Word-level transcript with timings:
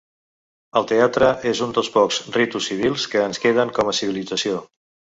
El 0.79 0.87
teatre 0.91 1.29
és 1.51 1.61
un 1.67 1.77
dels 1.79 1.93
pocs 1.99 2.19
ritus 2.39 2.73
civils 2.73 3.09
que 3.15 3.25
ens 3.29 3.45
queden 3.47 3.79
com 3.81 3.97
a 3.97 3.99
civilització. 4.03 4.69